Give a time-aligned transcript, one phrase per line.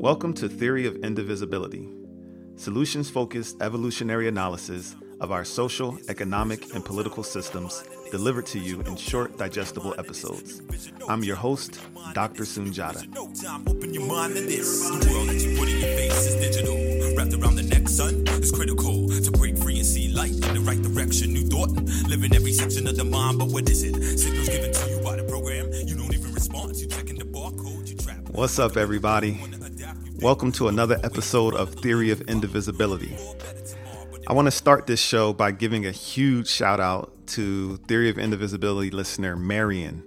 [0.00, 1.88] Welcome to Theory of Indivisibility,
[2.54, 7.82] solutions focused evolutionary analysis of our social, economic, and political systems
[8.12, 10.62] delivered to you in short, digestible episodes.
[11.08, 11.80] I'm your host,
[12.14, 12.44] Dr.
[12.44, 13.08] Sunjata.
[13.68, 14.88] Open your mind to this.
[14.88, 16.76] The world that you put in your face is digital.
[17.16, 20.60] Wrapped around the neck, son, is critical to break free and see light in the
[20.60, 21.32] right direction.
[21.32, 21.70] New thought,
[22.06, 23.96] live in every section of the mind, but what is it?
[24.16, 25.72] Signals given to you by the program.
[25.72, 26.76] You don't even respond.
[26.76, 27.88] You checking the barcode.
[27.88, 28.28] You trap.
[28.30, 29.40] What's up, everybody?
[30.20, 33.16] Welcome to another episode of Theory of Indivisibility.
[34.26, 38.18] I want to start this show by giving a huge shout out to Theory of
[38.18, 40.02] Indivisibility listener Marion.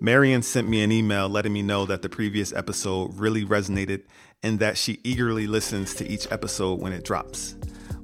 [0.00, 4.02] Marion sent me an email letting me know that the previous episode really resonated
[4.42, 7.54] and that she eagerly listens to each episode when it drops.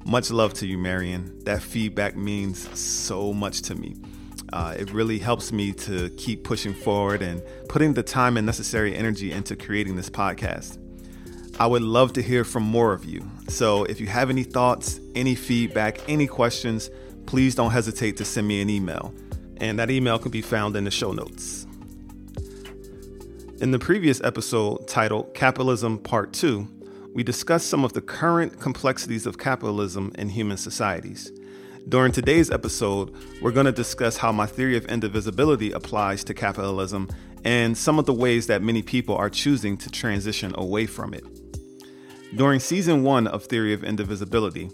[0.05, 1.37] Much love to you, Marion.
[1.43, 3.97] That feedback means so much to me.
[4.53, 8.95] Uh, it really helps me to keep pushing forward and putting the time and necessary
[8.95, 10.80] energy into creating this podcast.
[11.61, 13.23] I would love to hear from more of you.
[13.47, 16.89] So if you have any thoughts, any feedback, any questions,
[17.27, 19.13] please don't hesitate to send me an email.
[19.57, 21.67] And that email can be found in the show notes.
[23.61, 26.67] In the previous episode titled Capitalism Part 2,
[27.13, 31.31] we discussed some of the current complexities of capitalism in human societies.
[31.87, 37.07] During today's episode, we're going to discuss how my theory of indivisibility applies to capitalism
[37.45, 41.40] and some of the ways that many people are choosing to transition away from it.
[42.33, 44.71] During season one of Theory of Indivisibility,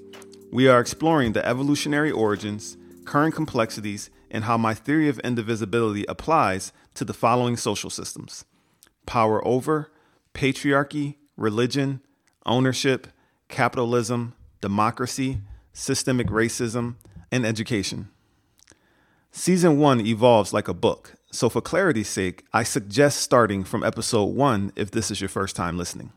[0.51, 6.71] we are exploring the evolutionary origins, current complexities, and how my theory of indivisibility applies
[6.93, 8.45] to the following social systems
[9.07, 9.91] power over,
[10.35, 12.01] patriarchy, religion,
[12.45, 13.07] ownership,
[13.47, 15.39] capitalism, democracy,
[15.73, 16.95] systemic racism,
[17.31, 18.09] and education.
[19.31, 24.25] Season 1 evolves like a book, so for clarity's sake, I suggest starting from episode
[24.25, 26.11] 1 if this is your first time listening.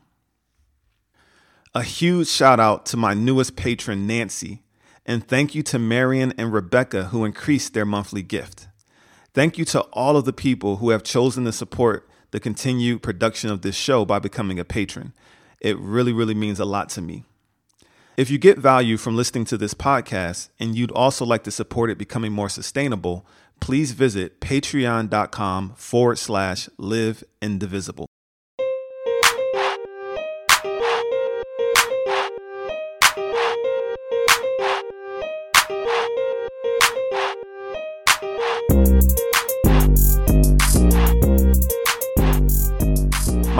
[1.73, 4.61] A huge shout out to my newest patron, Nancy,
[5.05, 8.67] and thank you to Marion and Rebecca who increased their monthly gift.
[9.33, 13.49] Thank you to all of the people who have chosen to support the continued production
[13.49, 15.13] of this show by becoming a patron.
[15.61, 17.23] It really, really means a lot to me.
[18.17, 21.89] If you get value from listening to this podcast and you'd also like to support
[21.89, 23.25] it becoming more sustainable,
[23.61, 28.10] please visit patreon.com forward slash live indivisible.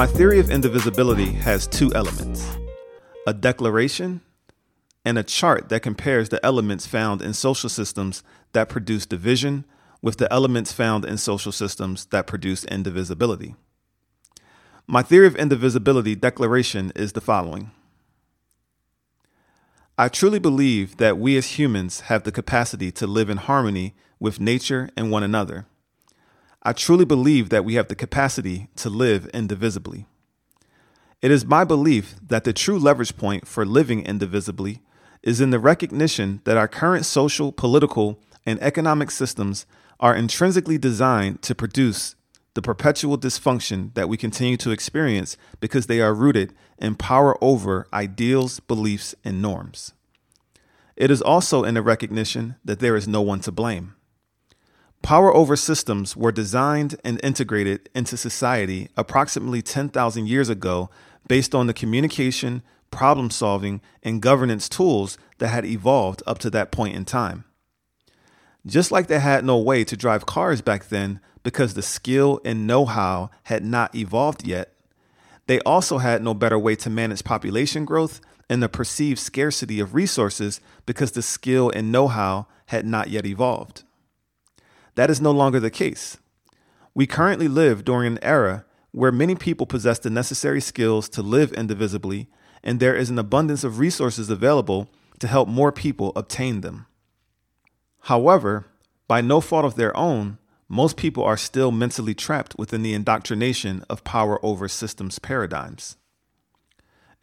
[0.02, 2.58] My theory of indivisibility has two elements
[3.28, 4.22] a declaration
[5.06, 8.24] and a chart that compares the elements found in social systems
[8.54, 9.64] that produce division
[10.02, 13.54] with the elements found in social systems that produce indivisibility.
[14.88, 17.70] My theory of indivisibility declaration is the following
[20.00, 24.40] I truly believe that we as humans have the capacity to live in harmony with
[24.40, 25.68] nature and one another.
[26.64, 30.06] I truly believe that we have the capacity to live indivisibly.
[31.22, 34.82] It is my belief that the true leverage point for living indivisibly
[35.24, 39.66] is in the recognition that our current social, political, and economic systems
[40.00, 42.16] are intrinsically designed to produce
[42.54, 47.88] the perpetual dysfunction that we continue to experience because they are rooted in power over
[47.94, 49.94] ideals, beliefs, and norms.
[50.96, 53.96] It is also in the recognition that there is no one to blame.
[55.02, 60.90] Power over systems were designed and integrated into society approximately 10,000 years ago
[61.28, 66.72] based on the communication, problem solving, and governance tools that had evolved up to that
[66.72, 67.46] point in time.
[68.66, 72.68] Just like they had no way to drive cars back then because the skill and
[72.68, 74.74] know how had not evolved yet,
[75.48, 79.96] they also had no better way to manage population growth and the perceived scarcity of
[79.96, 83.84] resources because the skill and know how had not yet evolved.
[84.96, 86.18] That is no longer the case.
[86.94, 91.54] We currently live during an era where many people possess the necessary skills to live
[91.54, 92.28] indivisibly,
[92.64, 94.90] and there is an abundance of resources available
[95.20, 96.88] to help more people obtain them.
[98.02, 98.66] However,
[99.08, 100.38] by no fault of their own,
[100.68, 105.98] most people are still mentally trapped within the indoctrination of power over systems paradigms.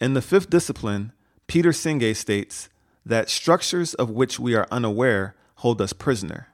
[0.01, 1.13] In the fifth discipline,
[1.47, 2.69] Peter Senge states
[3.05, 6.49] that structures of which we are unaware hold us prisoner.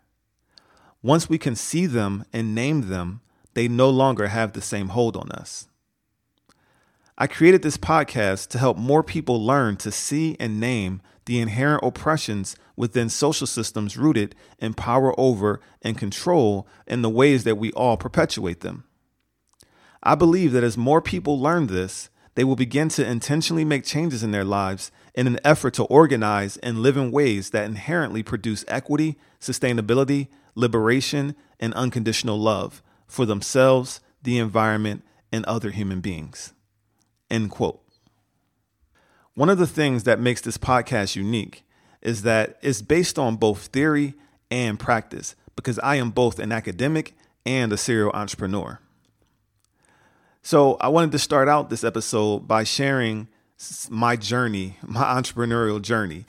[1.05, 3.21] Once we can see them and name them,
[3.53, 5.69] they no longer have the same hold on us.
[7.19, 11.85] I created this podcast to help more people learn to see and name the inherent
[11.85, 17.71] oppressions within social systems rooted in power over and control in the ways that we
[17.73, 18.85] all perpetuate them.
[20.03, 24.23] I believe that as more people learn this, they will begin to intentionally make changes
[24.23, 28.65] in their lives in an effort to organize and live in ways that inherently produce
[28.69, 36.53] equity, sustainability, liberation, and unconditional love for themselves, the environment, and other human beings.
[37.31, 37.81] End quote.
[39.35, 41.65] One of the things that makes this podcast unique
[42.03, 44.15] is that it's based on both theory
[44.51, 48.79] and practice because I am both an academic and a serial entrepreneur.
[50.43, 53.29] So I wanted to start out this episode by sharing
[53.89, 56.27] my journey, my entrepreneurial journey,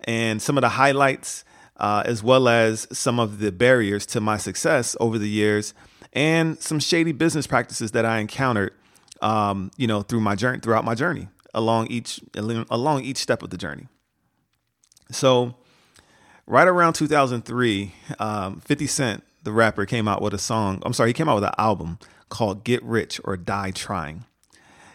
[0.00, 1.44] and some of the highlights,
[1.82, 5.74] uh, as well as some of the barriers to my success over the years,
[6.12, 8.72] and some shady business practices that I encountered,
[9.20, 13.50] um, you know, through my journey, throughout my journey, along each along each step of
[13.50, 13.88] the journey.
[15.10, 15.56] So,
[16.46, 20.80] right around 2003, um, 50 Cent, the rapper, came out with a song.
[20.86, 21.98] I'm sorry, he came out with an album
[22.28, 24.24] called Get Rich or Die Trying.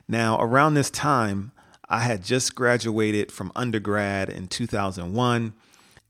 [0.07, 1.51] Now, around this time,
[1.89, 5.53] I had just graduated from undergrad in 2001.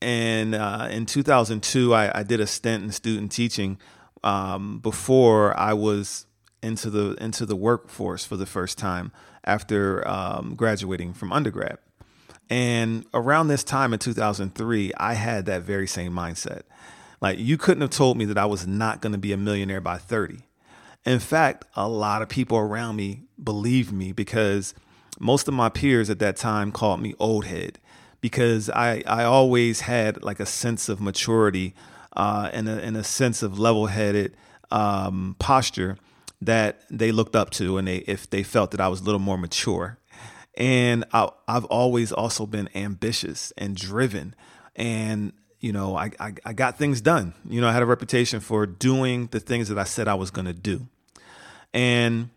[0.00, 3.78] And uh, in 2002, I, I, did a stint in student teaching
[4.22, 6.26] um, before I was
[6.62, 9.12] into the into the workforce for the first time
[9.44, 11.78] after um, graduating from undergrad.
[12.50, 16.62] And around this time in 2003, I had that very same mindset.
[17.20, 19.80] Like you couldn't have told me that I was not going to be a millionaire
[19.80, 20.38] by 30.
[21.04, 24.74] In fact, a lot of people around me believed me because
[25.18, 27.78] most of my peers at that time called me old head
[28.20, 31.74] because I, I always had like a sense of maturity
[32.16, 34.36] uh, and, a, and a sense of level headed
[34.70, 35.96] um, posture
[36.40, 39.20] that they looked up to and they if they felt that I was a little
[39.20, 39.98] more mature.
[40.56, 44.34] And I, have always also been ambitious and driven.
[44.74, 47.34] And, you know, I, I, I got things done.
[47.48, 50.32] You know, I had a reputation for doing the things that I said I was
[50.32, 50.88] going to do.
[51.72, 52.30] And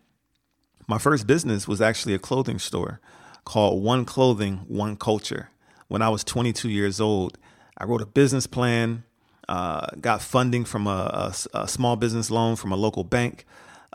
[0.86, 3.00] my first business was actually a clothing store
[3.44, 5.50] called One Clothing, One Culture.
[5.92, 7.36] When I was 22 years old,
[7.76, 9.04] I wrote a business plan,
[9.46, 13.44] uh, got funding from a, a, a, small business loan from a local bank,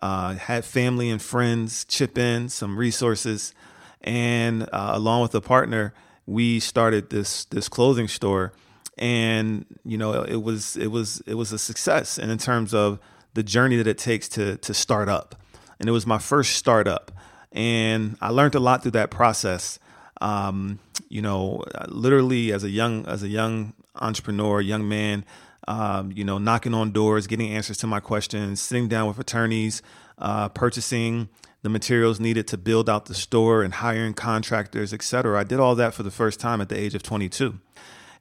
[0.03, 3.55] uh, had family and friends chip in some resources,
[4.01, 5.91] and uh, along with a partner,
[6.27, 8.53] we started this this clothing store.
[8.99, 12.99] And you know, it was it was it was a success, and in terms of
[13.33, 15.33] the journey that it takes to to start up.
[15.79, 17.11] And it was my first startup,
[17.51, 19.79] and I learned a lot through that process.
[20.21, 20.79] Um,
[21.09, 25.25] you know, literally as a young as a young entrepreneur, young man,
[25.67, 29.81] um, you know, knocking on doors, getting answers to my questions, sitting down with attorneys,
[30.17, 31.29] uh, purchasing
[31.63, 35.39] the materials needed to build out the store and hiring contractors, et cetera.
[35.39, 37.59] I did all that for the first time at the age of 22.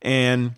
[0.02, 0.54] And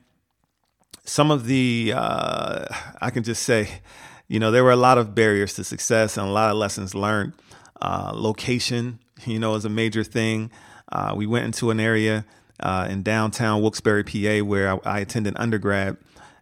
[1.05, 2.67] some of the, uh,
[3.01, 3.81] I can just say,
[4.29, 6.95] you know, there were a lot of barriers to success and a lot of lessons
[6.95, 7.33] learned.
[7.81, 10.51] Uh, location, you know, is a major thing.
[10.91, 12.25] Uh, we went into an area
[12.61, 15.97] uh, in downtown Wilkes-Barre, PA, where I, I, attended undergrad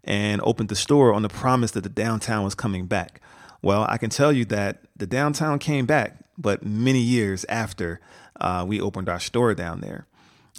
[0.05, 3.21] and opened the store on the promise that the downtown was coming back.
[3.61, 8.01] Well, I can tell you that the downtown came back, but many years after
[8.41, 10.07] uh, we opened our store down there.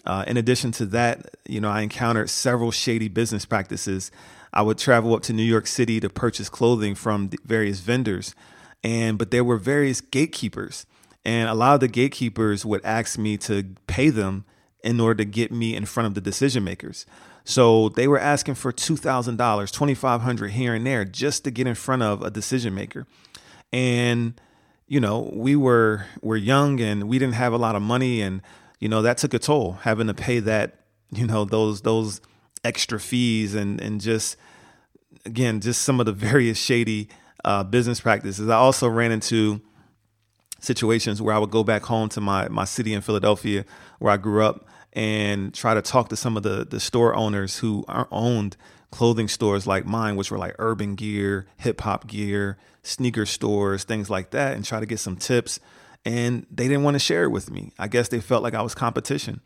[0.06, 4.12] Uh, in addition to that, you know, I encountered several shady business practices
[4.54, 8.34] I would travel up to New York City to purchase clothing from various vendors.
[8.84, 10.86] And but there were various gatekeepers.
[11.28, 14.46] And a lot of the gatekeepers would ask me to pay them
[14.84, 17.06] in order to get me in front of the decision makers.
[17.44, 22.02] So they were asking for $2,000, $2,500 here and there just to get in front
[22.02, 23.06] of a decision maker.
[23.72, 24.40] And,
[24.88, 28.22] you know, we were, were young and we didn't have a lot of money.
[28.22, 28.42] And,
[28.80, 30.80] you know, that took a toll having to pay that,
[31.12, 32.22] you know, those, those,
[32.64, 34.36] extra fees and and just
[35.26, 37.10] again just some of the various shady
[37.46, 38.50] uh, business practices.
[38.50, 39.62] I also ran into
[40.60, 43.66] situations where I would go back home to my my city in Philadelphia
[44.00, 47.60] where I grew up and try to talk to some of the the store owners
[47.60, 48.58] who owned
[48.92, 54.10] clothing stores like mine, which were like urban gear, hip hop gear, sneaker stores, things
[54.10, 55.60] like that, and try to get some tips.
[56.06, 57.74] And they didn't want to share it with me.
[57.78, 59.42] I guess they felt like I was competition.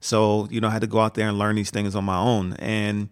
[0.00, 2.18] So, you know, I had to go out there and learn these things on my
[2.18, 2.54] own.
[2.54, 3.08] And,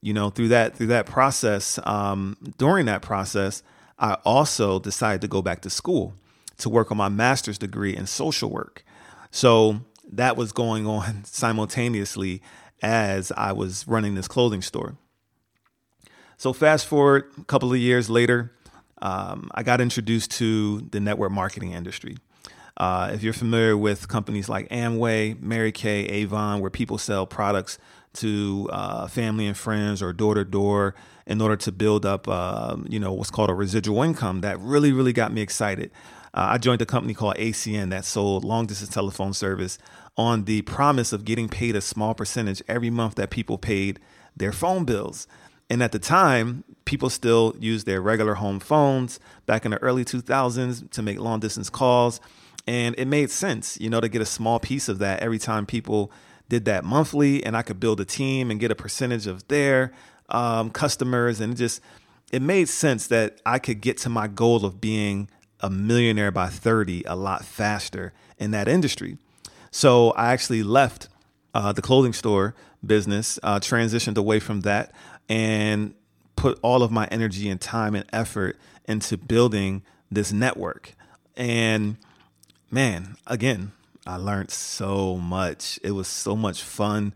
[0.00, 3.62] you know, through that through that process, um, during that process,
[3.98, 6.14] I also decided to go back to school
[6.58, 8.84] to work on my master's degree in social work.
[9.30, 12.42] So that was going on simultaneously
[12.82, 14.96] as I was running this clothing store.
[16.36, 18.52] So fast forward a couple of years later,
[19.00, 22.16] um, I got introduced to the network marketing industry.
[22.76, 27.78] Uh, if you're familiar with companies like Amway, Mary Kay, Avon, where people sell products
[28.14, 30.94] to uh, family and friends or door to door
[31.26, 34.92] in order to build up, uh, you know, what's called a residual income, that really,
[34.92, 35.90] really got me excited.
[36.36, 39.78] Uh, I joined a company called ACN that sold long distance telephone service
[40.18, 43.98] on the promise of getting paid a small percentage every month that people paid
[44.36, 45.26] their phone bills.
[45.70, 50.04] And at the time, people still used their regular home phones back in the early
[50.04, 52.20] 2000s to make long distance calls.
[52.66, 55.64] And it made sense, you know, to get a small piece of that every time
[55.64, 56.12] people
[56.50, 57.42] did that monthly.
[57.44, 59.92] And I could build a team and get a percentage of their
[60.28, 61.40] um, customers.
[61.40, 61.80] And it just,
[62.30, 66.48] it made sense that I could get to my goal of being a millionaire by
[66.48, 69.18] 30 a lot faster in that industry.
[69.70, 71.08] So I actually left
[71.54, 74.92] uh, the clothing store business, uh, transitioned away from that,
[75.28, 75.94] and
[76.36, 80.94] put all of my energy and time and effort into building this network.
[81.36, 81.96] And
[82.70, 83.72] man, again,
[84.06, 85.80] I learned so much.
[85.82, 87.14] It was so much fun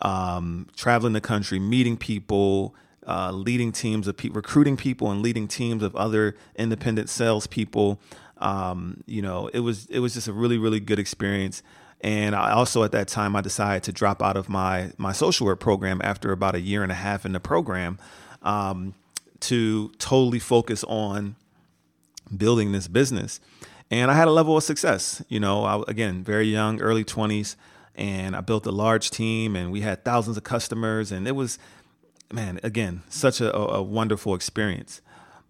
[0.00, 2.74] um, traveling the country, meeting people,
[3.08, 7.98] uh, leading teams of people, recruiting people, and leading teams of other independent salespeople.
[8.36, 11.62] Um, you know, it was it was just a really really good experience.
[12.00, 15.46] And I also at that time I decided to drop out of my my social
[15.46, 17.98] work program after about a year and a half in the program
[18.42, 18.94] um,
[19.40, 21.34] to totally focus on
[22.36, 23.40] building this business.
[23.90, 25.22] And I had a level of success.
[25.28, 27.56] You know, I, again, very young, early 20s,
[27.94, 31.10] and I built a large team and we had thousands of customers.
[31.10, 31.58] And it was,
[32.32, 35.00] man, again, such a, a wonderful experience.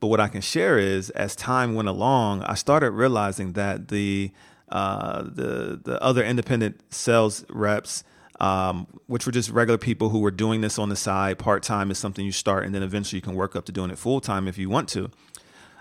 [0.00, 4.30] But what I can share is as time went along, I started realizing that the
[4.68, 8.04] uh, the the other independent sales reps,
[8.38, 11.38] um, which were just regular people who were doing this on the side.
[11.38, 13.90] Part time is something you start, and then eventually you can work up to doing
[13.90, 15.11] it full time if you want to.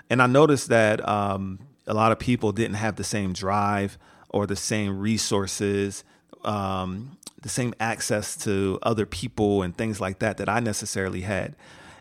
[0.09, 3.97] And I noticed that um, a lot of people didn't have the same drive
[4.29, 6.03] or the same resources,
[6.47, 11.55] um, the same access to other people and things like that that I necessarily had.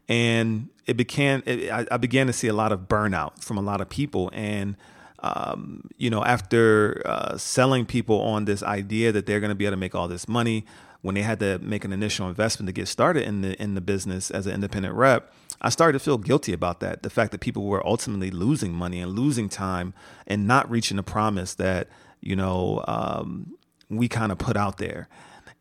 [0.09, 1.43] And it began.
[1.47, 4.31] It, I, I began to see a lot of burnout from a lot of people,
[4.33, 4.77] and
[5.19, 9.67] um, you know, after uh, selling people on this idea that they're going to be
[9.67, 10.65] able to make all this money,
[11.03, 13.81] when they had to make an initial investment to get started in the in the
[13.81, 17.03] business as an independent rep, I started to feel guilty about that.
[17.03, 19.93] The fact that people were ultimately losing money and losing time
[20.27, 21.89] and not reaching the promise that
[22.21, 23.57] you know um,
[23.89, 25.09] we kind of put out there.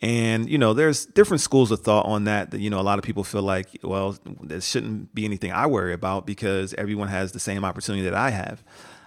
[0.02, 2.52] And you know, there's different schools of thought on that.
[2.52, 5.68] That you know, a lot of people feel like, well, there shouldn't be anything I
[5.68, 8.64] worry about because everyone has the same opportunity that I have.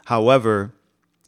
[0.06, 0.72] However,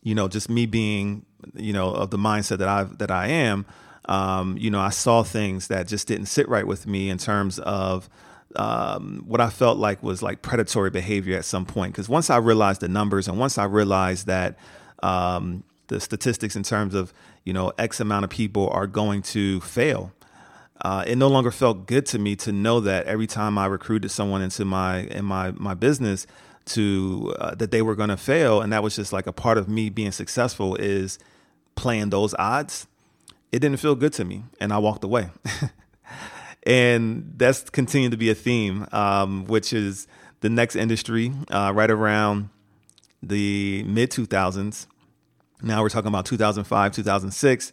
[0.03, 3.67] you know, just me being, you know, of the mindset that I that I am,
[4.07, 7.59] um, you know, I saw things that just didn't sit right with me in terms
[7.59, 8.09] of
[8.57, 11.93] um, what I felt like was like predatory behavior at some point.
[11.93, 14.59] Because once I realized the numbers and once I realized that
[15.03, 17.13] um, the statistics in terms of
[17.45, 20.13] you know X amount of people are going to fail,
[20.83, 24.11] uh, it no longer felt good to me to know that every time I recruited
[24.11, 26.27] someone into my in my my business
[26.67, 29.59] to uh, that they were going to fail and that was just like a part
[29.59, 31.19] of me being successful is
[31.75, 32.87] playing those odds.
[33.53, 35.31] It didn't feel good to me and i walked away.
[36.65, 40.07] And that's continued to be a theme um, which is
[40.41, 42.51] the next industry uh, right around
[43.23, 44.87] the mid 2000s
[45.63, 47.73] now we're talking about 2005 2006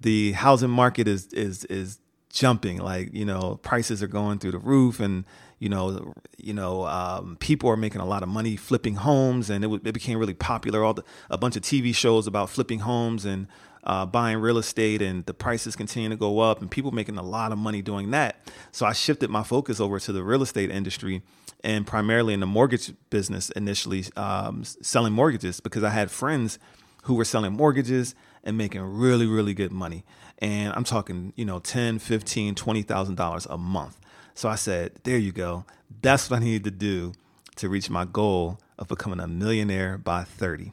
[0.00, 1.98] the housing market is is is
[2.30, 5.24] jumping like you know prices are going through the roof and
[5.58, 9.64] you know, you know, um, people are making a lot of money flipping homes, and
[9.64, 10.84] it, w- it became really popular.
[10.84, 13.46] All the, a bunch of TV shows about flipping homes and
[13.84, 17.22] uh, buying real estate, and the prices continue to go up, and people making a
[17.22, 18.36] lot of money doing that.
[18.70, 21.22] So I shifted my focus over to the real estate industry,
[21.64, 26.58] and primarily in the mortgage business initially, um, selling mortgages because I had friends
[27.06, 30.04] who were selling mortgages and making really, really good money.
[30.38, 34.00] And I'm talking, you know, 10, 15, $20,000 a month.
[34.34, 35.64] So I said, there you go.
[36.02, 37.12] That's what I needed to do
[37.56, 40.72] to reach my goal of becoming a millionaire by 30.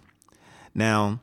[0.74, 1.20] Now,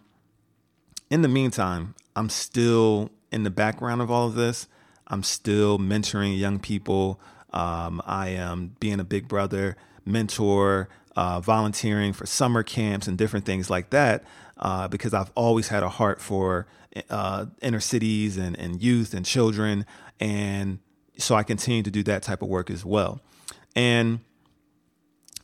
[1.11, 4.69] in the meantime, I'm still in the background of all of this.
[5.09, 7.21] I'm still mentoring young people.
[7.52, 13.45] Um, I am being a big brother, mentor, uh, volunteering for summer camps and different
[13.45, 14.25] things like that
[14.61, 16.67] uh, because I've always had a heart for
[17.09, 19.87] uh, inner cities and, and youth and children.
[20.21, 20.79] And
[21.19, 23.21] so I continued to do that type of work as well.
[23.75, 24.21] And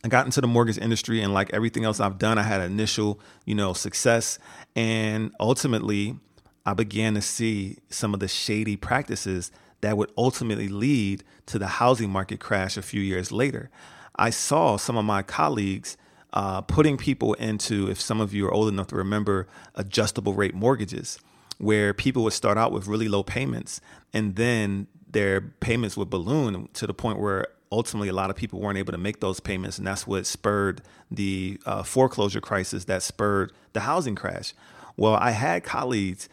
[0.03, 3.19] I got into the mortgage industry and like everything else I've done, I had initial,
[3.45, 4.37] you know, success.
[4.75, 6.17] And ultimately,
[6.65, 11.67] I began to see some of the shady practices that would ultimately lead to the
[11.67, 13.69] housing market crash a few years later.
[14.15, 15.97] I saw some of my colleagues
[16.33, 20.53] uh, putting people into, if some of you are old enough to remember, adjustable rate
[20.53, 21.19] mortgages,
[21.57, 23.81] where people would start out with really low payments
[24.13, 28.59] and then their payments would balloon to the point where ultimately a lot of people
[28.59, 33.03] weren't able to make those payments, and that's what spurred the uh, foreclosure crisis that
[33.03, 34.53] spurred the housing crash.
[34.95, 36.29] Well, I had colleagues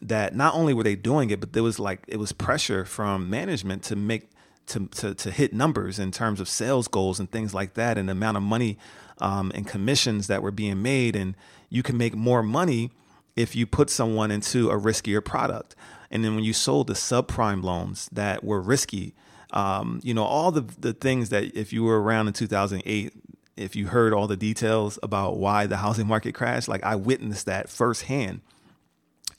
[0.00, 3.28] that not only were they doing it, but there was like it was pressure from
[3.28, 4.30] management to make
[4.68, 8.08] to, to, to hit numbers in terms of sales goals and things like that, and
[8.08, 8.78] the amount of money
[9.18, 11.16] um, and commissions that were being made.
[11.16, 11.34] And
[11.68, 12.90] you can make more money
[13.36, 15.74] if you put someone into a riskier product.
[16.10, 19.14] And then when you sold the subprime loans that were risky,
[19.52, 23.12] um, you know, all the, the things that if you were around in 2008,
[23.56, 27.46] if you heard all the details about why the housing market crashed, like I witnessed
[27.46, 28.40] that firsthand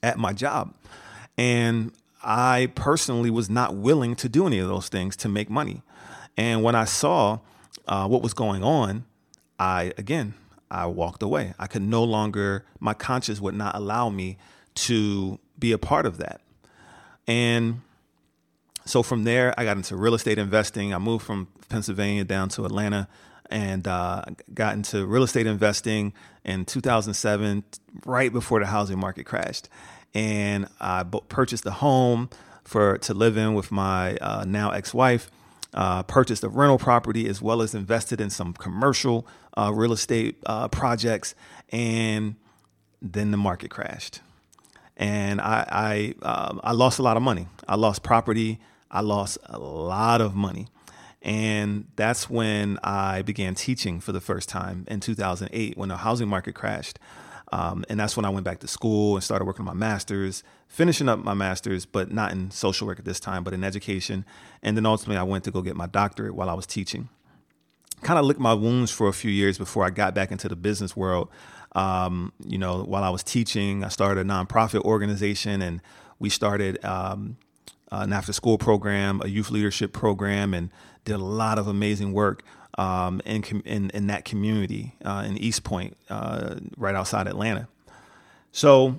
[0.02, 0.74] at my job.
[1.38, 5.82] And I personally was not willing to do any of those things to make money.
[6.38, 7.40] And when I saw
[7.88, 9.06] uh, what was going on,
[9.58, 10.34] I, again,
[10.70, 11.54] I walked away.
[11.58, 14.38] I could no longer, my conscience would not allow me
[14.76, 16.42] to be a part of that.
[17.28, 17.82] And
[18.86, 20.94] so from there, I got into real estate investing.
[20.94, 23.08] I moved from Pennsylvania down to Atlanta
[23.50, 24.24] and uh,
[24.54, 27.64] got into real estate investing in 2007,
[28.06, 29.70] right before the housing market crashed
[30.14, 32.30] and I purchased a home
[32.64, 35.30] for to live in with my uh, now ex-wife.
[35.72, 40.36] Uh, purchased a rental property as well as invested in some commercial uh, real estate
[40.48, 41.36] uh, projects,
[41.72, 42.36] and
[43.04, 44.22] then the market crashed,
[44.98, 47.48] and I I, um, I lost a lot of money.
[47.68, 48.60] I lost property.
[48.92, 50.68] I lost a lot of money.
[51.22, 56.30] And that's when I began teaching for the first time in 2008 when the housing
[56.30, 56.98] market crashed.
[57.52, 60.44] Um, and that's when I went back to school and started working on my master's,
[60.68, 64.26] finishing up my master's, but not in social work at this time, but in education.
[64.62, 67.10] And then ultimately, I went to go get my doctorate while I was teaching.
[68.02, 70.56] Kind of licked my wounds for a few years before I got back into the
[70.56, 71.30] business world.
[71.74, 75.82] Um, you know, while I was teaching, I started a nonprofit organization and
[76.18, 77.38] we started um,
[77.92, 80.70] an after school program, a youth leadership program, and
[81.06, 82.44] did a lot of amazing work
[82.80, 87.68] um, in, in, in that community uh, in East Point, uh, right outside Atlanta.
[88.54, 88.96] So,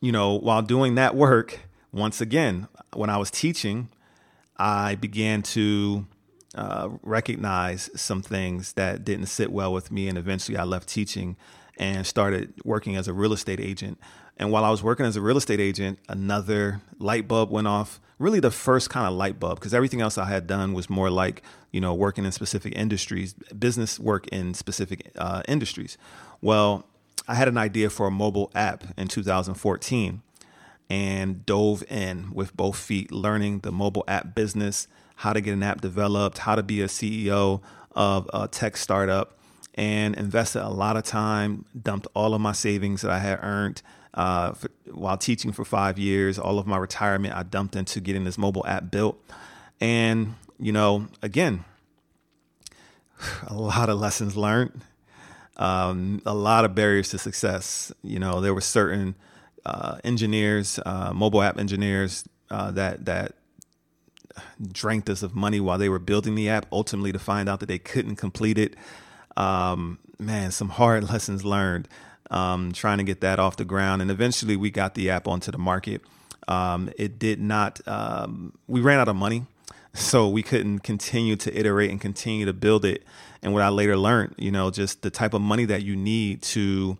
[0.00, 1.60] you know, while doing that work,
[1.92, 3.88] once again, when I was teaching,
[4.56, 6.06] I began to
[6.56, 11.36] uh, recognize some things that didn't sit well with me, and eventually I left teaching
[11.78, 13.98] and started working as a real estate agent.
[14.36, 18.00] And while I was working as a real estate agent, another light bulb went off.
[18.18, 21.10] Really, the first kind of light bulb, because everything else I had done was more
[21.10, 25.98] like, you know, working in specific industries, business work in specific uh, industries.
[26.40, 26.86] Well,
[27.26, 30.22] I had an idea for a mobile app in 2014
[30.90, 35.62] and dove in with both feet, learning the mobile app business, how to get an
[35.62, 39.38] app developed, how to be a CEO of a tech startup,
[39.74, 43.82] and invested a lot of time, dumped all of my savings that I had earned
[44.14, 46.38] uh, for, while teaching for five years.
[46.38, 49.18] All of my retirement I dumped into getting this mobile app built.
[49.80, 51.64] And you know, again,
[53.46, 54.80] a lot of lessons learned,
[55.56, 57.92] um, a lot of barriers to success.
[58.02, 59.14] You know, there were certain
[59.66, 63.32] uh, engineers, uh, mobile app engineers, uh, that that
[64.72, 67.66] drank us of money while they were building the app, ultimately to find out that
[67.66, 68.74] they couldn't complete it.
[69.36, 71.88] Um, man, some hard lessons learned
[72.30, 75.50] um, trying to get that off the ground, and eventually we got the app onto
[75.50, 76.02] the market.
[76.48, 77.80] Um, it did not.
[77.86, 79.46] Um, we ran out of money
[79.94, 83.04] so we couldn't continue to iterate and continue to build it.
[83.42, 86.42] And what I later learned, you know, just the type of money that you need
[86.42, 86.96] to,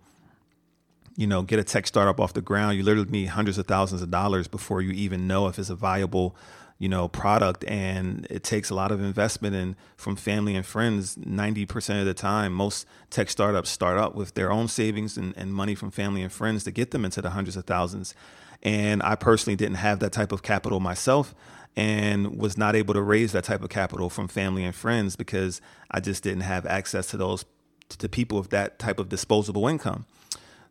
[1.17, 2.77] you know, get a tech startup off the ground.
[2.77, 5.75] You literally need hundreds of thousands of dollars before you even know if it's a
[5.75, 6.37] viable,
[6.79, 7.65] you know, product.
[7.67, 11.17] And it takes a lot of investment and from family and friends.
[11.17, 15.35] Ninety percent of the time, most tech startups start up with their own savings and,
[15.37, 18.15] and money from family and friends to get them into the hundreds of thousands.
[18.63, 21.35] And I personally didn't have that type of capital myself
[21.77, 25.61] and was not able to raise that type of capital from family and friends because
[25.91, 27.45] I just didn't have access to those
[27.89, 30.07] to people with that type of disposable income.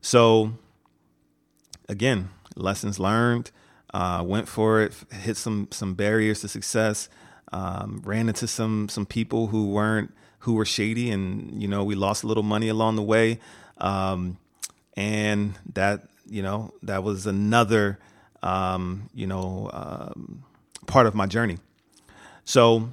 [0.01, 0.53] So
[1.87, 3.51] again, lessons learned.
[3.93, 7.09] Uh, went for it, hit some some barriers to success.
[7.51, 11.95] Um, ran into some some people who weren't who were shady, and you know we
[11.95, 13.39] lost a little money along the way.
[13.77, 14.37] Um,
[14.97, 17.99] and that you know that was another
[18.41, 20.43] um, you know um,
[20.85, 21.59] part of my journey.
[22.45, 22.91] So,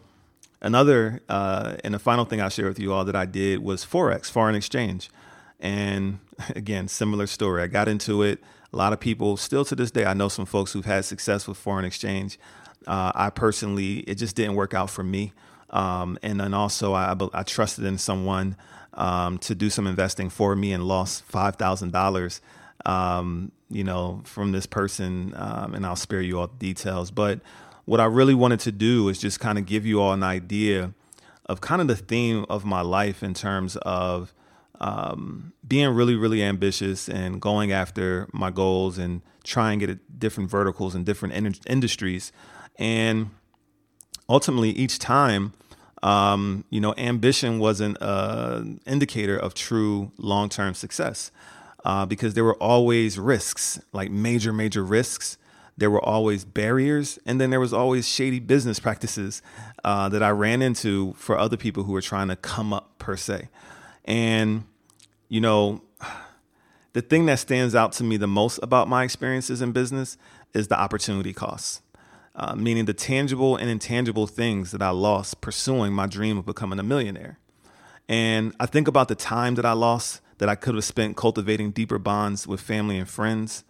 [0.60, 3.84] another uh, and the final thing I'll share with you all that I did was
[3.84, 5.10] forex, foreign exchange,
[5.58, 6.18] and
[6.54, 7.62] again, similar story.
[7.62, 8.40] I got into it.
[8.72, 11.48] A lot of people, still to this day, I know some folks who've had success
[11.48, 12.38] with foreign exchange.
[12.87, 15.33] Uh, I personally, it just didn't work out for me.
[15.70, 18.56] Um, and then also, I, I trusted in someone
[18.94, 22.40] um, to do some investing for me and lost five thousand dollars.
[22.87, 27.11] Um, you know, from this person, um, and I'll spare you all the details.
[27.11, 27.40] But
[27.85, 30.92] what I really wanted to do is just kind of give you all an idea
[31.46, 34.33] of kind of the theme of my life in terms of
[34.80, 40.50] um, being really, really ambitious and going after my goals and trying it at different
[40.50, 42.32] verticals and different in- industries.
[42.78, 43.30] And
[44.28, 45.52] ultimately, each time,
[46.02, 51.30] um, you know, ambition wasn't an indicator of true long term success
[51.84, 55.36] uh, because there were always risks, like major, major risks.
[55.76, 59.40] There were always barriers, and then there was always shady business practices
[59.82, 63.16] uh, that I ran into for other people who were trying to come up per
[63.16, 63.48] se.
[64.04, 64.64] And
[65.30, 65.80] you know,
[66.92, 70.18] the thing that stands out to me the most about my experiences in business
[70.52, 71.80] is the opportunity costs,
[72.34, 76.80] uh, meaning the tangible and intangible things that I lost pursuing my dream of becoming
[76.80, 77.38] a millionaire.
[78.08, 81.70] And I think about the time that I lost that I could have spent cultivating
[81.70, 83.62] deeper bonds with family and friends.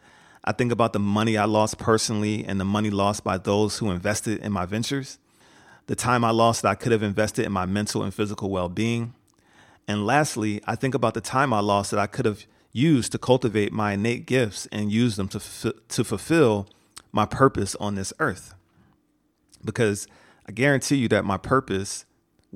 [0.43, 3.91] I think about the money I lost personally and the money lost by those who
[3.91, 5.19] invested in my ventures,
[5.89, 8.71] the time I lost that I could have invested in my mental and physical well
[8.71, 9.13] being
[9.89, 13.19] and lastly, I think about the time I lost that I could have used to
[13.19, 16.69] cultivate my innate gifts and use them to, to fulfill
[17.13, 18.55] my purpose on this earth.
[19.65, 20.07] Because
[20.47, 22.05] I guarantee you that my purpose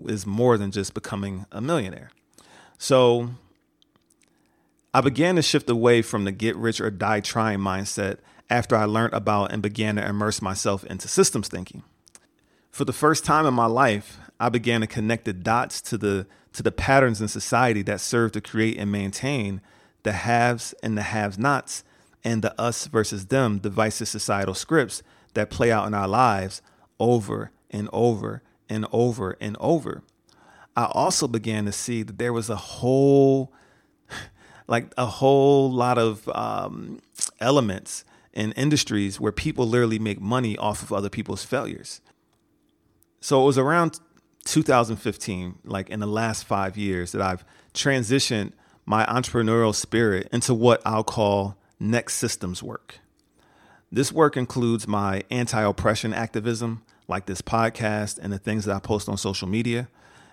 [0.06, 2.10] is more than just becoming a millionaire.
[2.78, 3.30] So
[4.92, 8.84] I began to shift away from the get rich or die trying mindset after I
[8.84, 11.82] learned about and began to immerse myself into systems thinking.
[12.70, 16.26] For the first time in my life, I began to connect the dots to the
[16.54, 19.60] to the patterns in society that serve to create and maintain
[20.04, 21.84] the haves and the have nots
[22.22, 25.02] and the us versus them divisive societal scripts
[25.34, 26.62] that play out in our lives
[26.98, 30.02] over and over and over and over.
[30.76, 33.52] I also began to see that there was a whole,
[34.66, 37.00] like a whole lot of um,
[37.40, 42.00] elements in industries where people literally make money off of other people's failures.
[43.20, 44.00] So it was around
[44.44, 48.52] 2015, like in the last five years, that I've transitioned
[48.86, 53.00] my entrepreneurial spirit into what I'll call next systems work.
[53.90, 58.80] This work includes my anti oppression activism, like this podcast and the things that I
[58.80, 59.88] post on social media.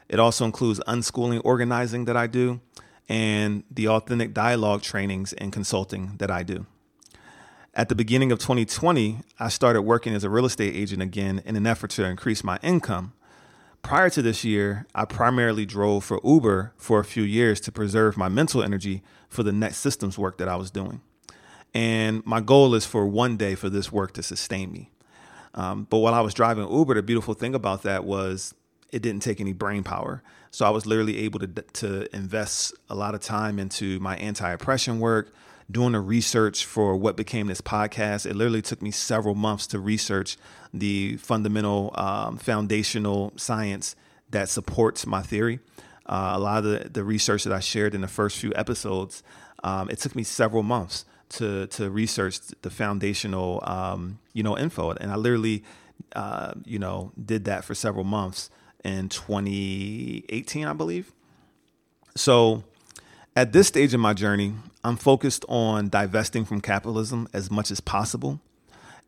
[0.09, 2.59] It also includes unschooling organizing that I do
[3.07, 6.65] and the authentic dialogue trainings and consulting that I do.
[7.73, 11.55] At the beginning of 2020, I started working as a real estate agent again in
[11.55, 13.13] an effort to increase my income
[13.81, 18.15] Prior to this year, I primarily drove for Uber for a few years to preserve
[18.15, 21.01] my mental energy for the next systems work that I was doing.
[21.73, 24.91] And my goal is for one day for this work to sustain me.
[25.53, 28.53] Um, but while I was driving Uber, the beautiful thing about that was
[28.91, 30.21] it didn't take any brain power.
[30.51, 34.49] So I was literally able to, to invest a lot of time into my anti
[34.49, 35.33] oppression work,
[35.69, 38.25] doing the research for what became this podcast.
[38.25, 40.37] It literally took me several months to research
[40.73, 43.95] the fundamental um, foundational science
[44.29, 45.59] that supports my theory.
[46.05, 49.23] Uh, a lot of the, the research that I shared in the first few episodes,
[49.63, 54.91] um, it took me several months to to research the foundational um, you know info,
[54.91, 55.63] and I literally
[56.15, 58.49] uh, you know did that for several months
[58.83, 61.11] in 2018, I believe.
[62.15, 62.63] So
[63.35, 67.79] at this stage in my journey, I'm focused on divesting from capitalism as much as
[67.79, 68.39] possible.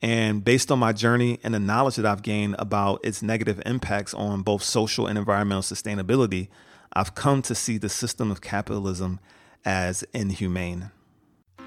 [0.01, 4.13] And based on my journey and the knowledge that I've gained about its negative impacts
[4.13, 6.49] on both social and environmental sustainability,
[6.91, 9.19] I've come to see the system of capitalism
[9.65, 10.91] as inhumane.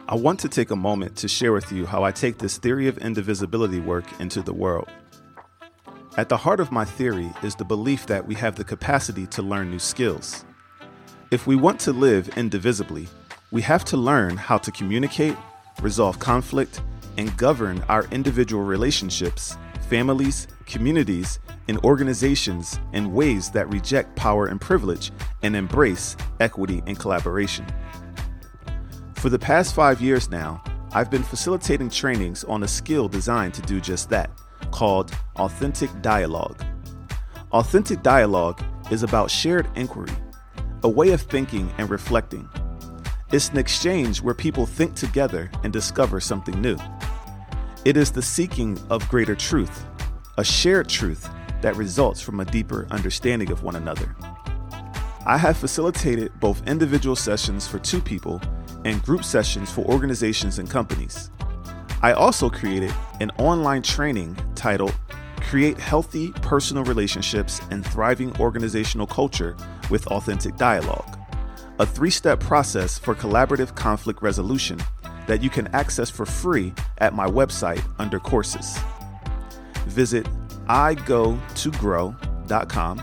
[0.08, 2.86] I want to take a moment to share with you how I take this theory
[2.86, 4.88] of indivisibility work into the world.
[6.16, 9.42] At the heart of my theory is the belief that we have the capacity to
[9.42, 10.44] learn new skills.
[11.32, 13.08] If we want to live indivisibly,
[13.50, 15.36] we have to learn how to communicate,
[15.80, 16.82] resolve conflict,
[17.16, 19.56] and govern our individual relationships,
[19.88, 26.98] families, communities, and organizations in ways that reject power and privilege and embrace equity and
[26.98, 27.66] collaboration.
[29.14, 33.62] For the past five years now, I've been facilitating trainings on a skill designed to
[33.62, 34.30] do just that,
[34.70, 36.62] called Authentic Dialogue.
[37.52, 40.12] Authentic Dialogue is about shared inquiry
[40.82, 42.48] a way of thinking and reflecting.
[43.32, 46.76] It's an exchange where people think together and discover something new.
[47.84, 49.84] It is the seeking of greater truth,
[50.38, 51.28] a shared truth
[51.60, 54.14] that results from a deeper understanding of one another.
[55.26, 58.40] I have facilitated both individual sessions for two people
[58.84, 61.32] and group sessions for organizations and companies.
[62.02, 64.94] I also created an online training titled
[65.40, 69.56] Create Healthy Personal Relationships and Thriving Organizational Culture
[69.90, 71.15] with authentic dialogue,
[71.78, 74.78] a three step process for collaborative conflict resolution
[75.26, 78.78] that you can access for free at my website under courses.
[79.86, 80.26] visit
[80.68, 83.02] igotogrow.com.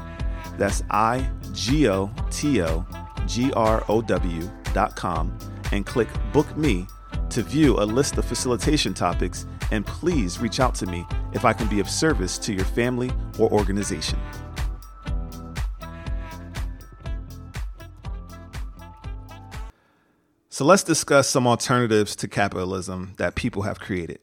[0.58, 2.86] That's I G O T O
[3.26, 5.38] G R O W.com
[5.72, 6.86] and click Book Me
[7.30, 9.48] to view a list of facilitation topics.
[9.72, 13.12] And please reach out to me if I can be of service to your family
[13.40, 14.20] or organization.
[20.54, 24.20] So let's discuss some alternatives to capitalism that people have created.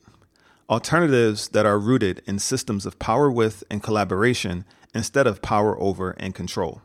[0.68, 4.64] Alternatives that are rooted in systems of power with and collaboration
[4.94, 6.82] instead of power over and control.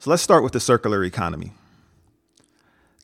[0.00, 1.52] So let's start with the circular economy.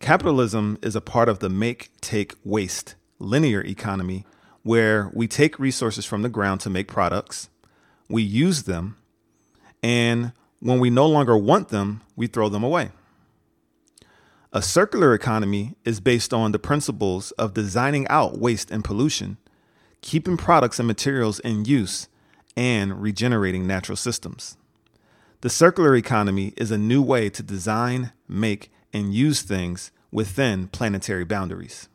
[0.01, 4.27] Capitalism is a part of the make, take, waste linear economy
[4.65, 7.49] where we take resources from the ground to make products,
[8.09, 8.97] we use them,
[9.85, 12.91] and when we no longer want them, we throw them away.
[14.53, 19.37] A circular economy is based on the principles of designing out waste and pollution,
[20.01, 22.09] keeping products and materials in use,
[22.57, 24.57] and regenerating natural systems.
[25.43, 31.25] The circular economy is a new way to design, make, and use things within planetary
[31.25, 31.89] boundaries.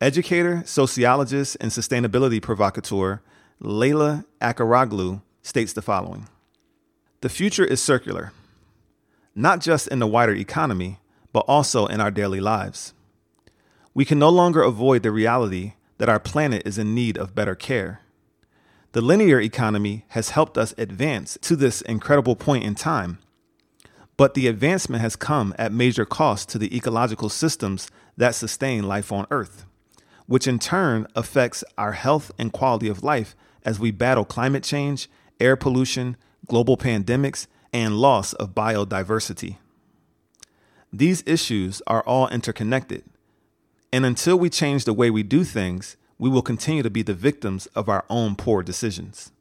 [0.00, 3.20] Educator, sociologist, and sustainability provocateur
[3.60, 6.28] Leyla Acaroglu states the following
[7.20, 8.32] The future is circular,
[9.34, 11.00] not just in the wider economy,
[11.36, 12.94] but also in our daily lives.
[13.92, 17.54] We can no longer avoid the reality that our planet is in need of better
[17.54, 18.00] care.
[18.92, 23.18] The linear economy has helped us advance to this incredible point in time,
[24.16, 29.12] but the advancement has come at major cost to the ecological systems that sustain life
[29.12, 29.66] on Earth,
[30.24, 35.06] which in turn affects our health and quality of life as we battle climate change,
[35.38, 39.58] air pollution, global pandemics, and loss of biodiversity.
[40.92, 43.04] These issues are all interconnected.
[43.92, 47.14] And until we change the way we do things, we will continue to be the
[47.14, 49.32] victims of our own poor decisions.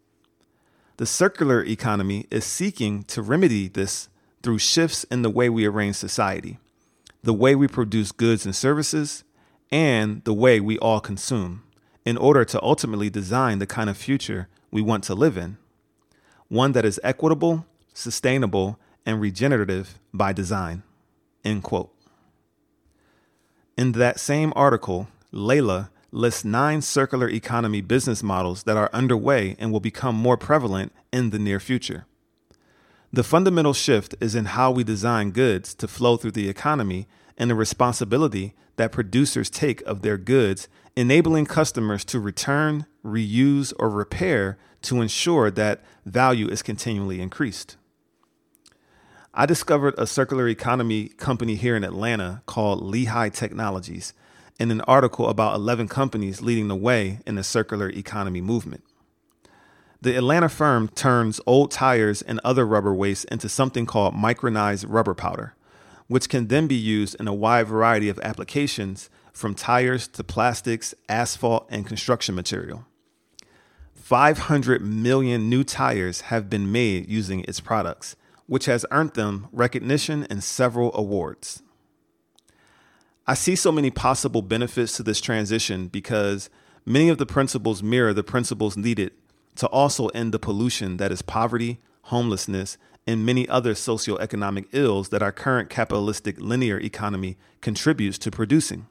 [0.98, 4.10] The circular economy is seeking to remedy this
[4.44, 6.58] through shifts in the way we arrange society,
[7.24, 9.24] the way we produce goods and services,
[9.72, 11.64] and the way we all consume,
[12.06, 15.58] in order to ultimately design the kind of future we want to live in.
[16.48, 20.84] One that is equitable, sustainable, and regenerative by design.
[21.46, 21.94] End quote.
[23.78, 29.72] In that same article, Leyla lists nine circular economy business models that are underway and
[29.72, 32.06] will become more prevalent in the near future.
[33.14, 37.50] The fundamental shift is in how we design goods to flow through the economy and
[37.50, 44.58] the responsibility that producers take of their goods, enabling customers to return, reuse, or repair
[44.82, 47.78] to ensure that value is continually increased.
[49.38, 54.14] I discovered a circular economy company here in Atlanta called Lehigh Technologies
[54.62, 58.86] in an article about 11 companies leading the way in the circular economy movement.
[60.02, 65.14] The Atlanta firm turns old tires and other rubber waste into something called micronized rubber
[65.14, 65.54] powder,
[66.08, 70.96] which can then be used in a wide variety of applications from tires to plastics,
[71.10, 72.86] asphalt, and construction material.
[73.96, 78.16] 500 million new tires have been made using its products
[78.48, 81.62] which has earned them recognition and several awards.
[83.28, 86.50] I see so many possible benefits to this transition because
[86.86, 89.14] many of the principles mirror the principles needed
[89.56, 92.78] to also end the pollution that is poverty, homelessness,
[93.08, 98.88] and many other socioeconomic ills that our current capitalistic linear economy contributes to producing.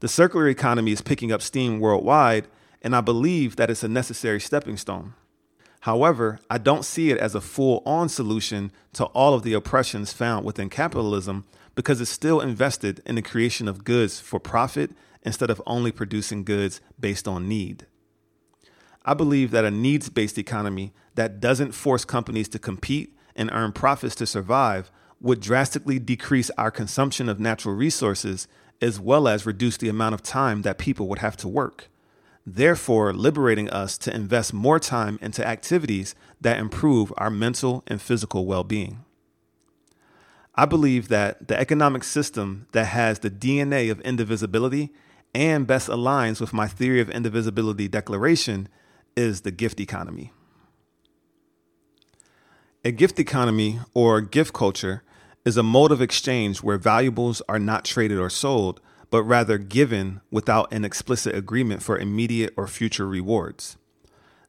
[0.00, 2.48] The circular economy is picking up steam worldwide,
[2.82, 5.14] and I believe that it's a necessary stepping stone.
[5.86, 10.12] However, I don't see it as a full on solution to all of the oppressions
[10.12, 11.44] found within capitalism
[11.76, 14.90] because it's still invested in the creation of goods for profit
[15.22, 17.86] instead of only producing goods based on need.
[19.04, 23.70] I believe that a needs based economy that doesn't force companies to compete and earn
[23.70, 28.48] profits to survive would drastically decrease our consumption of natural resources
[28.82, 31.90] as well as reduce the amount of time that people would have to work
[32.46, 38.46] therefore liberating us to invest more time into activities that improve our mental and physical
[38.46, 39.04] well being.
[40.54, 44.90] I believe that the economic system that has the DNA of indivisibility
[45.34, 48.68] and best aligns with my theory of indivisibility declaration
[49.16, 50.32] is the gift economy.
[52.84, 55.02] A gift economy or gift culture
[55.44, 58.80] is a mode of exchange where valuables are not traded or sold,
[59.10, 63.76] but rather given without an explicit agreement for immediate or future rewards.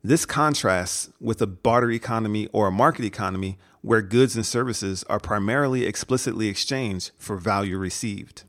[0.03, 5.19] This contrasts with a barter economy or a market economy where goods and services are
[5.19, 8.43] primarily explicitly exchanged for value received.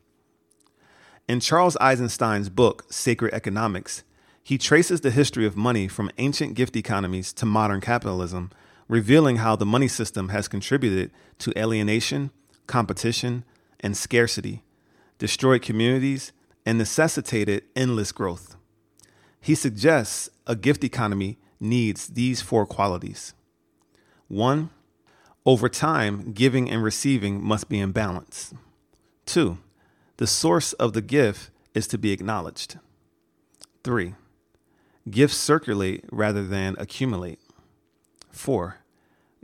[1.27, 4.03] In Charles Eisenstein's book, Sacred Economics,
[4.43, 8.51] he traces the history of money from ancient gift economies to modern capitalism,
[8.87, 12.31] revealing how the money system has contributed to alienation,
[12.65, 13.43] competition,
[13.79, 14.63] and scarcity,
[15.19, 16.31] destroyed communities,
[16.65, 18.55] and necessitated endless growth.
[19.39, 23.33] He suggests a gift economy needs these four qualities.
[24.27, 24.69] One,
[25.45, 28.53] over time, giving and receiving must be in balance.
[29.25, 29.57] Two,
[30.17, 32.77] the source of the gift is to be acknowledged.
[33.83, 34.15] Three,
[35.09, 37.39] gifts circulate rather than accumulate.
[38.31, 38.77] Four,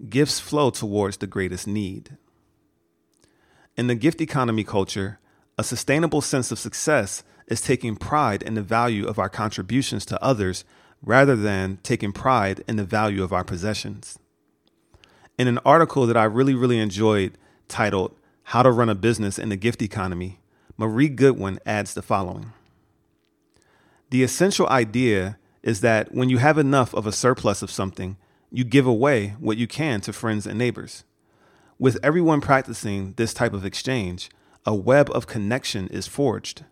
[0.10, 2.18] gifts flow towards the greatest need.
[3.78, 5.20] In the gift economy culture,
[5.58, 10.22] a sustainable sense of success is taking pride in the value of our contributions to
[10.24, 10.66] others
[11.02, 14.20] rather than taking pride in the value of our possessions.
[15.38, 17.38] In an article that I really, really enjoyed
[17.68, 20.40] titled How to Run a Business in the Gift Economy,
[20.78, 22.52] Marie Goodwin adds the following
[24.10, 28.18] The essential idea is that when you have enough of a surplus of something,
[28.52, 31.04] you give away what you can to friends and neighbors.
[31.78, 34.30] With everyone practicing this type of exchange,
[34.66, 36.66] a web of connection is forged.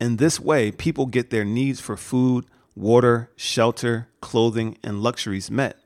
[0.00, 5.76] In this way, people get their needs for food, water, shelter, clothing, and luxuries met.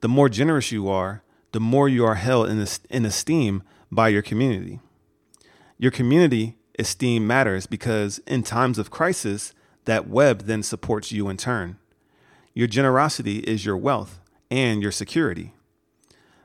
[0.00, 1.22] The more generous you are,
[1.52, 4.80] the more you are held in, esteem by your community.
[5.78, 11.36] Your community esteem matters because in times of crisis, that web then supports you in
[11.36, 11.78] turn.
[12.52, 14.20] Your generosity is your wealth
[14.50, 15.54] and your security.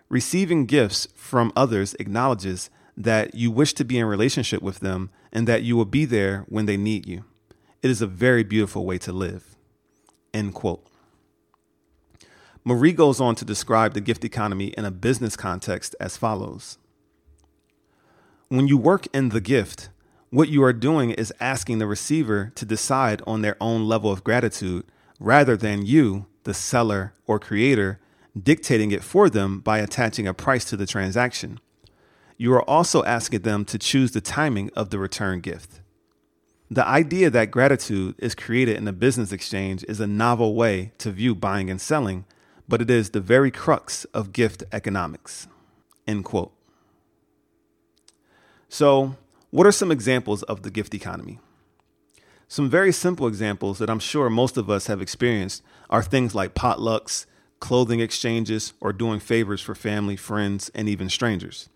[0.07, 5.47] Receiving gifts from others acknowledges that you wish to be in relationship with them and
[5.47, 7.23] that you will be there when they need you.
[7.81, 9.55] It is a very beautiful way to live.
[10.33, 10.85] End quote.
[12.63, 16.77] Marie goes on to describe the gift economy in a business context as follows
[18.49, 19.89] When you work in the gift,
[20.29, 24.23] what you are doing is asking the receiver to decide on their own level of
[24.23, 24.85] gratitude
[25.19, 27.99] rather than you, the seller or creator,
[28.41, 31.59] dictating it for them by attaching a price to the transaction.
[32.41, 35.79] You are also asking them to choose the timing of the return gift.
[36.71, 41.11] The idea that gratitude is created in a business exchange is a novel way to
[41.11, 42.25] view buying and selling,
[42.67, 45.47] but it is the very crux of gift economics.
[46.07, 46.51] End quote.
[48.69, 49.17] So,
[49.51, 51.37] what are some examples of the gift economy?
[52.47, 56.55] Some very simple examples that I'm sure most of us have experienced are things like
[56.55, 57.27] potlucks,
[57.59, 61.69] clothing exchanges, or doing favors for family, friends, and even strangers.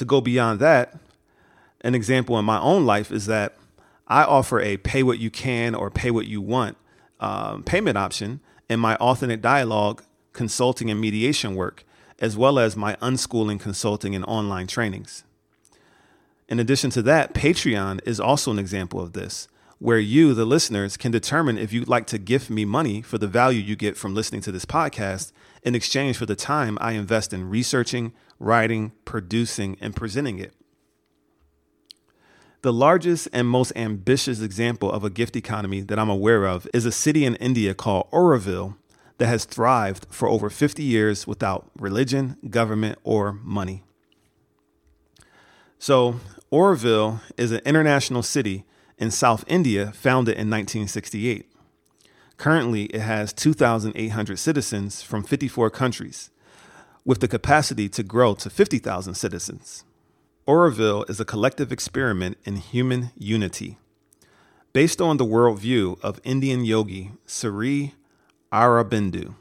[0.00, 0.98] To go beyond that,
[1.82, 3.58] an example in my own life is that
[4.08, 6.78] I offer a pay what you can or pay what you want
[7.20, 11.84] um, payment option in my authentic dialogue consulting and mediation work,
[12.18, 15.24] as well as my unschooling consulting and online trainings.
[16.48, 19.48] In addition to that, Patreon is also an example of this,
[19.80, 23.28] where you, the listeners, can determine if you'd like to gift me money for the
[23.28, 25.30] value you get from listening to this podcast
[25.62, 30.52] in exchange for the time I invest in researching, writing, producing, and presenting it.
[32.62, 36.84] The largest and most ambitious example of a gift economy that I'm aware of is
[36.84, 38.76] a city in India called Auroville
[39.18, 43.84] that has thrived for over 50 years without religion, government, or money.
[45.78, 46.20] So,
[46.52, 48.64] Auroville is an international city
[48.98, 51.50] in South India founded in 1968.
[52.36, 56.30] Currently, it has 2,800 citizens from 54 countries,
[57.04, 59.84] with the capacity to grow to 50,000 citizens.
[60.46, 63.78] Auroville is a collective experiment in human unity.
[64.72, 67.94] Based on the worldview of Indian yogi Sri
[68.52, 69.34] Aurobindo,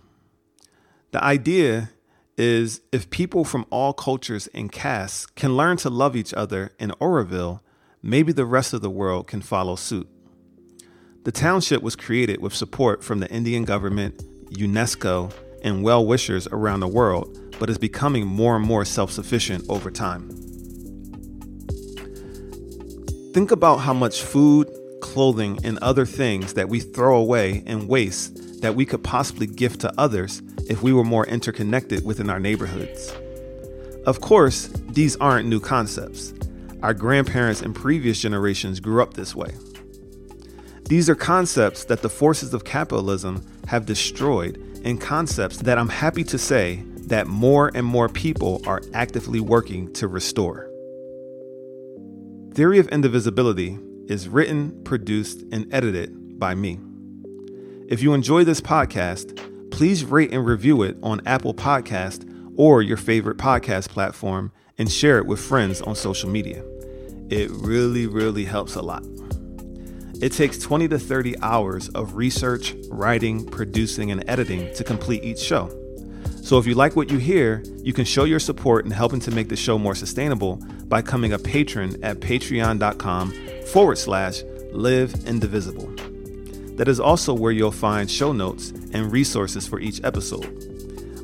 [1.12, 1.92] the idea
[2.38, 6.92] is if people from all cultures and castes can learn to love each other in
[7.02, 7.60] Auroville,
[8.02, 10.08] maybe the rest of the world can follow suit.
[11.26, 16.80] The township was created with support from the Indian government, UNESCO, and well wishers around
[16.80, 20.30] the world, but is becoming more and more self sufficient over time.
[23.34, 24.70] Think about how much food,
[25.02, 29.82] clothing, and other things that we throw away and waste that we could possibly gift
[29.82, 33.14] to others if we were more interconnected within our neighborhoods.
[34.06, 36.34] Of course, these aren't new concepts.
[36.82, 39.54] Our grandparents and previous generations grew up this way.
[40.86, 46.24] These are concepts that the forces of capitalism have destroyed, and concepts that I'm happy
[46.26, 50.70] to say that more and more people are actively working to restore.
[52.54, 53.78] Theory of Indivisibility
[54.08, 56.80] is written, produced, and edited by me.
[57.88, 62.26] If you enjoy this podcast, please rate and review it on Apple Podcast
[62.56, 66.64] or your favorite podcast platform and share it with friends on social media.
[67.30, 69.04] It really, really helps a lot.
[70.22, 75.40] It takes 20 to 30 hours of research, writing, producing, and editing to complete each
[75.40, 75.70] show.
[76.42, 79.32] So if you like what you hear, you can show your support in helping to
[79.32, 83.34] make the show more sustainable by becoming a patron at patreon.com
[83.68, 85.88] forward slash live indivisible.
[86.76, 90.46] That is also where you'll find show notes and resources for each episode.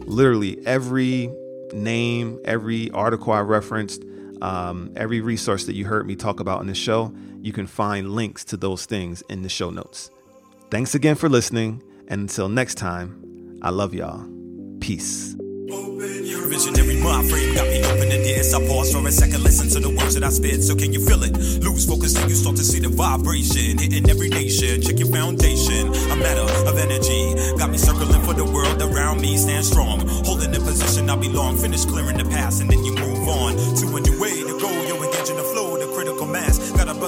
[0.05, 1.33] Literally every
[1.73, 4.03] name, every article I referenced,
[4.41, 7.13] um, every resource that you heard me talk about in the show,
[7.45, 10.09] you can find links to those things in the show notes.
[10.71, 14.27] Thanks again for listening, and until next time, I love y'all.
[14.79, 15.35] Peace.
[16.49, 17.85] Visionary mind frame got me.
[17.85, 20.63] I pause for a second, listen to the words that I spit.
[20.63, 21.33] So can you feel it?
[21.61, 24.81] Lose focus and you start to see the vibration hitting every nation.
[24.81, 27.35] Check your foundation, a matter of energy.
[27.57, 29.35] Got me circling for the world around me.
[29.37, 31.57] Stand strong, holding the position I belong.
[31.57, 34.71] Finish clearing the past and then you move on to a new way to go.
[34.85, 34.95] The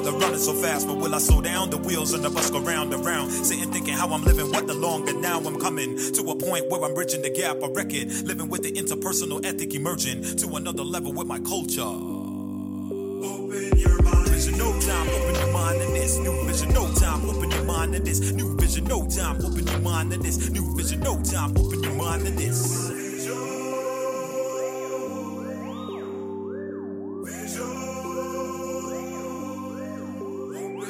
[0.02, 1.72] brother running so fast, but will I slow down?
[1.72, 3.32] The wheels on the bus go round and round.
[3.32, 6.84] Sitting thinking how I'm living, what the longer now I'm coming to a point where
[6.84, 7.58] I'm bridging the gap.
[7.64, 11.82] I reckon living with the interpersonal ethic emerging to another level with my culture.
[11.82, 14.28] Open your mind.
[14.28, 15.10] Vision, no time.
[15.10, 16.70] Open your mind to this new vision.
[16.74, 17.30] No time.
[17.30, 18.84] Open your mind to this new vision.
[18.84, 19.44] No time.
[19.44, 21.00] Open your mind to this new vision.
[21.00, 21.58] No time.
[21.58, 23.07] Open your mind to this.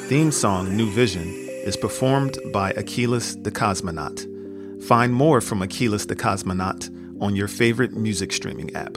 [0.08, 1.28] Theme song New Vision
[1.66, 4.82] is performed by Achilles the Cosmonaut.
[4.84, 6.88] Find more from Achilles the Cosmonaut
[7.20, 8.96] on your favorite music streaming app.